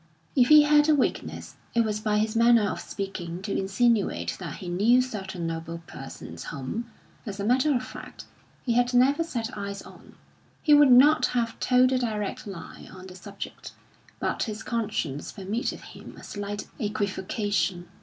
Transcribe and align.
If 0.35 0.47
he 0.47 0.63
had 0.63 0.89
a 0.89 0.95
weakness, 0.95 1.57
it 1.75 1.81
was 1.81 1.99
by 1.99 2.17
his 2.17 2.35
manner 2.35 2.67
of 2.67 2.79
speaking 2.81 3.39
to 3.43 3.55
insinuate 3.55 4.35
that 4.39 4.55
he 4.55 4.67
knew 4.67 4.99
certain 4.99 5.45
noble 5.45 5.83
persons 5.85 6.45
whom, 6.45 6.89
as 7.23 7.39
a 7.39 7.43
matter 7.45 7.71
of 7.75 7.85
fact, 7.85 8.25
he 8.65 8.73
had 8.73 8.95
never 8.95 9.23
set 9.23 9.55
eyes 9.55 9.83
on; 9.83 10.15
he 10.63 10.73
would 10.73 10.89
not 10.91 11.27
have 11.27 11.59
told 11.59 11.91
a 11.91 11.99
direct 11.99 12.47
lie 12.47 12.89
on 12.91 13.05
the 13.05 13.15
subject, 13.15 13.73
but 14.17 14.41
his 14.41 14.63
conscience 14.63 15.31
permitted 15.31 15.81
him 15.81 16.15
a 16.17 16.23
slight 16.23 16.65
equivocation. 16.79 17.87